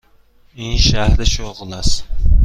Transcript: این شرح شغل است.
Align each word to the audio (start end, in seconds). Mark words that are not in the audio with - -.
این 0.55 0.77
شرح 0.77 1.23
شغل 1.23 1.73
است. 1.73 2.03